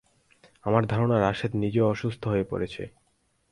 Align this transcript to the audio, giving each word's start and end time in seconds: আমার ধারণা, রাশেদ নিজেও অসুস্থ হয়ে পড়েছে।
আমার 0.63 0.83
ধারণা, 0.85 1.15
রাশেদ 1.19 1.51
নিজেও 1.55 1.89
অসুস্থ 1.89 2.23
হয়ে 2.27 2.45
পড়েছে। 2.49 2.83